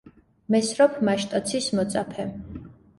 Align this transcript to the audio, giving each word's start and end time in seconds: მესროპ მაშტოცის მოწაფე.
მესროპ 0.55 0.97
მაშტოცის 1.11 1.71
მოწაფე. 1.79 2.31